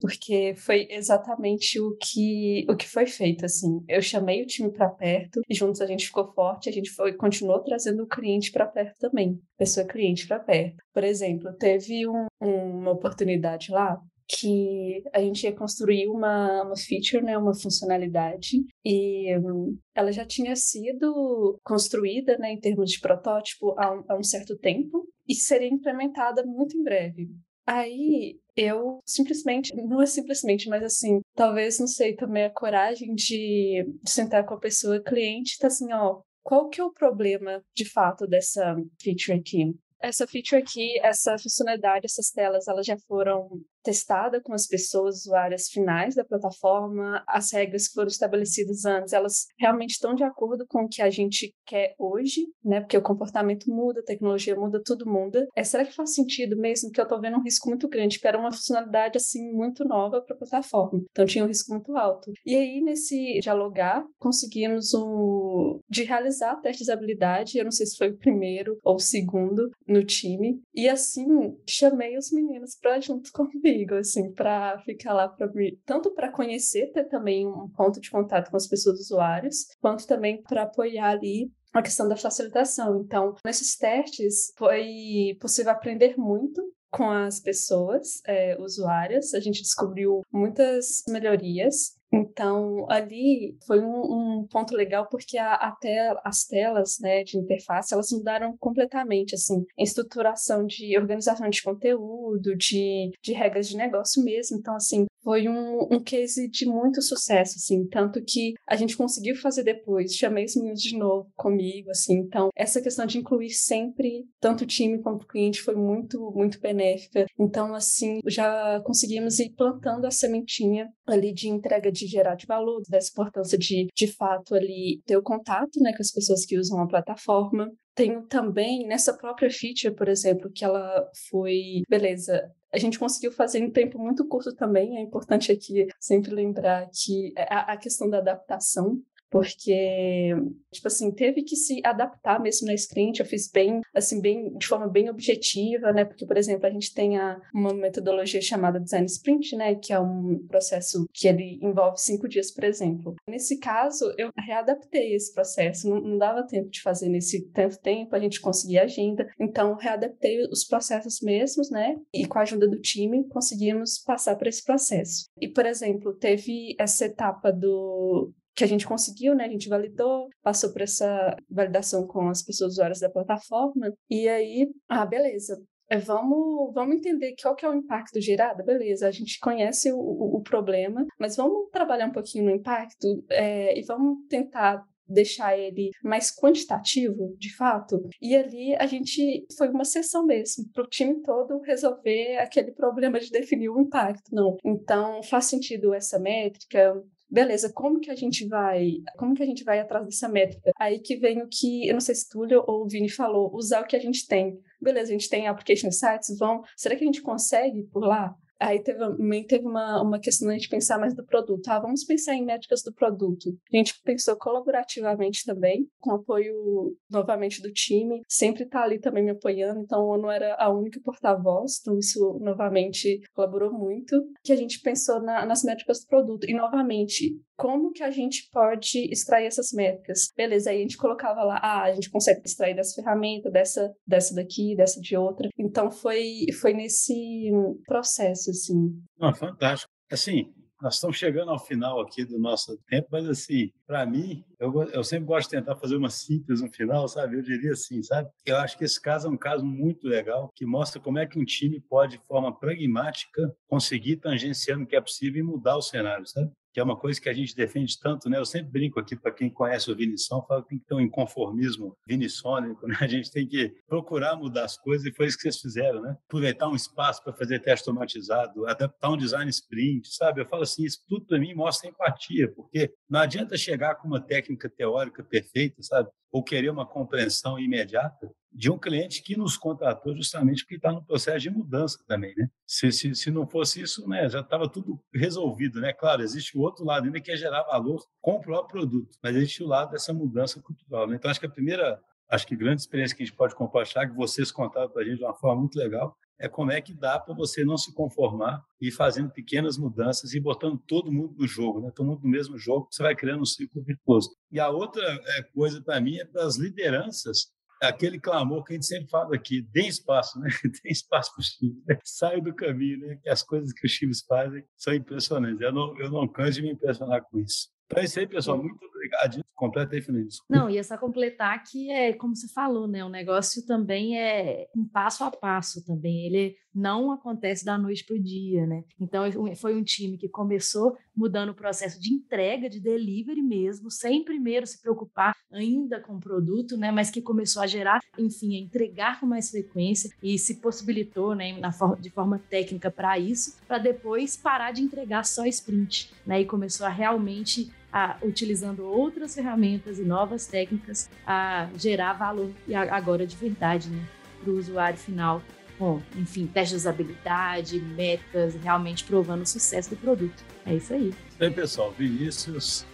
[0.00, 3.84] porque foi exatamente o que o que foi feito assim.
[3.88, 7.12] Eu chamei o time para perto e juntos a gente ficou forte, a gente foi
[7.12, 10.82] continuou trazendo o cliente para perto também, pessoa cliente para perto.
[10.92, 14.00] Por exemplo, teve um, uma oportunidade lá
[14.32, 20.24] que a gente ia construir uma, uma feature, né, uma funcionalidade, e um, ela já
[20.24, 25.34] tinha sido construída né, em termos de protótipo há um, há um certo tempo e
[25.34, 27.28] seria implementada muito em breve.
[27.66, 33.86] Aí eu simplesmente, não é simplesmente, mas assim, talvez, não sei, tomei a coragem de,
[34.06, 38.26] sentar com a pessoa cliente tá assim, ó, qual que é o problema de fato
[38.26, 39.74] dessa feature aqui?
[40.00, 43.48] Essa feature aqui, essa funcionalidade, essas telas, elas já foram
[43.82, 49.46] testada com as pessoas usuárias finais da plataforma, as regras que foram estabelecidas antes, elas
[49.58, 52.80] realmente estão de acordo com o que a gente quer hoje, né?
[52.80, 55.46] Porque o comportamento muda, a tecnologia muda, tudo muda.
[55.56, 58.28] É, será que faz sentido mesmo que eu estou vendo um risco muito grande, porque
[58.28, 61.00] era uma funcionalidade assim muito nova para a plataforma.
[61.10, 62.30] Então tinha um risco muito alto.
[62.44, 67.96] E aí nesse dialogar, conseguimos um de realizar testes de habilidade, eu não sei se
[67.96, 73.30] foi o primeiro ou o segundo no time, e assim chamei os meninos para junto
[73.32, 73.60] comigo,
[73.96, 78.56] assim, para ficar lá mim, tanto para conhecer, ter também um ponto de contato com
[78.56, 83.00] as pessoas usuárias, quanto também para apoiar ali a questão da facilitação.
[83.00, 89.32] Então, nesses testes foi possível aprender muito com as pessoas é, usuárias.
[89.34, 95.72] A gente descobriu muitas melhorias então, ali foi um, um ponto legal porque a, a
[95.72, 101.62] tela, as telas né, de interface, elas mudaram completamente, assim, em estruturação de organização de
[101.62, 104.58] conteúdo, de, de regras de negócio mesmo.
[104.58, 109.36] Então, assim, foi um, um case de muito sucesso, assim, tanto que a gente conseguiu
[109.36, 114.24] fazer depois, chamei os meninos de novo comigo, assim, então essa questão de incluir sempre
[114.40, 119.50] tanto o time quanto o cliente foi muito, muito benéfica, então, assim, já conseguimos ir
[119.50, 124.56] plantando a sementinha ali de entrega de gerar de valor, dessa importância de, de fato,
[124.56, 129.16] ali ter o contato, né, com as pessoas que usam a plataforma, tenho também nessa
[129.16, 134.26] própria feature, por exemplo, que ela foi, beleza, a gente conseguiu fazer em tempo muito
[134.26, 134.96] curto também.
[134.96, 140.34] É importante aqui sempre lembrar que a, a questão da adaptação porque
[140.72, 144.66] tipo assim teve que se adaptar mesmo na sprint eu fiz bem assim bem de
[144.66, 146.04] forma bem objetiva né?
[146.04, 149.74] Porque por exemplo a gente tem a, uma metodologia chamada design sprint né?
[149.76, 153.14] Que é um processo que ele envolve cinco dias por exemplo.
[153.28, 158.14] Nesse caso eu readaptei esse processo não, não dava tempo de fazer nesse tanto tempo
[158.16, 159.28] a gente conseguia agenda.
[159.38, 161.96] Então readaptei os processos mesmos né?
[162.12, 165.26] E com a ajuda do time conseguimos passar por esse processo.
[165.40, 169.44] E por exemplo teve essa etapa do que a gente conseguiu, né?
[169.44, 174.68] A gente validou, passou por essa validação com as pessoas usuárias da plataforma, e aí,
[174.88, 175.60] ah, beleza.
[175.88, 179.08] É, vamos, vamos entender qual que é o impacto gerado, beleza?
[179.08, 183.76] A gente conhece o, o, o problema, mas vamos trabalhar um pouquinho no impacto é,
[183.76, 188.08] e vamos tentar deixar ele mais quantitativo, de fato.
[188.22, 193.18] E ali a gente foi uma sessão mesmo, para o time todo resolver aquele problema
[193.18, 194.56] de definir o impacto, não.
[194.64, 196.94] Então, faz sentido essa métrica,
[197.30, 200.72] beleza, como que a gente vai, como que a gente vai atrás dessa métrica?
[200.78, 203.82] Aí que vem o que, eu não sei se Túlio ou o Vini falou, usar
[203.82, 204.58] o que a gente tem.
[204.80, 208.34] Beleza, a gente tem application sites, vão, será que a gente consegue por lá?
[208.60, 211.66] Aí teve, também teve uma, uma questão de a gente pensar mais do produto.
[211.68, 213.56] Ah, vamos pensar em métricas do produto.
[213.72, 218.22] A gente pensou colaborativamente também, com apoio novamente do time.
[218.28, 222.38] Sempre está ali também me apoiando, então eu não era a única porta-voz, então isso
[222.40, 224.22] novamente colaborou muito.
[224.44, 226.48] Que a gente pensou na, nas métricas do produto.
[226.48, 230.30] E novamente, como que a gente pode extrair essas métricas?
[230.36, 234.34] Beleza, aí a gente colocava lá, ah, a gente consegue extrair dessa ferramenta, dessa, dessa
[234.34, 235.48] daqui, dessa de outra.
[235.58, 237.50] Então foi, foi nesse
[237.86, 239.02] processo, assim.
[239.18, 239.90] Não, fantástico.
[240.10, 244.72] Assim, nós estamos chegando ao final aqui do nosso tempo, mas assim, para mim, eu,
[244.84, 247.36] eu sempre gosto de tentar fazer uma síntese no final, sabe?
[247.36, 248.30] Eu diria assim, sabe?
[248.46, 251.38] Eu acho que esse caso é um caso muito legal, que mostra como é que
[251.38, 255.82] um time pode, de forma pragmática, conseguir tangenciando o que é possível e mudar o
[255.82, 256.50] cenário, sabe?
[256.72, 258.38] Que é uma coisa que a gente defende tanto, né?
[258.38, 261.00] Eu sempre brinco aqui para quem conhece o Vinição, falo que tem que ter um
[261.00, 262.96] inconformismo vinissônico, né?
[263.00, 266.16] A gente tem que procurar mudar as coisas e foi isso que vocês fizeram, né?
[266.26, 270.40] Aproveitar um espaço para fazer teste automatizado, adaptar um design sprint, sabe?
[270.40, 274.20] Eu falo assim, isso tudo para mim mostra empatia, porque não adianta chegar com uma
[274.20, 276.08] técnica teórica perfeita, sabe?
[276.30, 281.04] Ou querer uma compreensão imediata de um cliente que nos contratou justamente porque está no
[281.04, 282.48] processo de mudança também, né?
[282.66, 285.92] Se, se, se não fosse isso, né, já estava tudo resolvido, né?
[285.92, 289.36] Claro, existe o outro lado ainda que é gerar valor com o próprio produto, mas
[289.36, 291.16] existe o lado dessa mudança cultural, né?
[291.16, 294.16] Então, acho que a primeira, acho que grande experiência que a gente pode compartilhar, que
[294.16, 297.18] vocês contaram para a gente de uma forma muito legal, é como é que dá
[297.18, 301.82] para você não se conformar e fazendo pequenas mudanças e botando todo mundo no jogo,
[301.82, 301.92] né?
[301.94, 304.34] todo mundo no mesmo jogo, você vai criando um ciclo virtuoso.
[304.50, 308.76] E a outra é, coisa para mim é para as lideranças aquele clamor que a
[308.76, 310.48] gente sempre fala aqui, dê espaço, né?
[310.84, 311.98] Dê espaço para os times, né?
[312.04, 313.18] saia do caminho, né?
[313.22, 315.60] Que as coisas que os times fazem são impressionantes.
[315.60, 317.68] Eu não, eu não canso de me impressionar com isso.
[317.86, 318.58] Então é isso aí, pessoal.
[318.58, 320.38] Muito obrigado completa aí, Feliz.
[320.48, 323.04] Não, ia só completar que é, como você falou, né?
[323.04, 326.24] O negócio também é um passo a passo também.
[326.24, 328.84] Ele não acontece da noite para o dia, né?
[328.98, 329.24] Então,
[329.56, 334.66] foi um time que começou mudando o processo de entrega, de delivery mesmo, sem primeiro
[334.66, 336.90] se preocupar ainda com o produto, né?
[336.90, 341.52] Mas que começou a gerar, enfim, a entregar com mais frequência e se possibilitou, né,
[341.58, 341.70] na
[342.00, 346.40] de forma técnica para isso, para depois parar de entregar só sprint, né?
[346.40, 352.74] E começou a realmente a, utilizando outras ferramentas e novas técnicas a gerar valor e
[352.74, 354.02] agora de verdade, né,
[354.42, 355.42] para o usuário final
[355.80, 360.44] com, enfim, testes de usabilidade, metas, realmente provando o sucesso do produto.
[360.66, 361.14] É isso aí.
[361.40, 362.84] Aí, pessoal, Vinícius,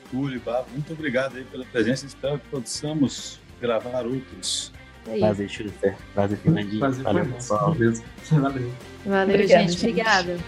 [0.44, 2.06] Babo, muito obrigado aí pela presença.
[2.06, 4.72] Espero que possamos gravar outros.
[5.08, 5.96] É Prazer, Schuster.
[6.14, 6.80] Prazer, Fernandinho.
[7.02, 7.74] Valeu, pessoal.
[8.30, 8.72] Valeu,
[9.04, 9.76] Valeu gente.
[9.78, 10.38] Obrigada.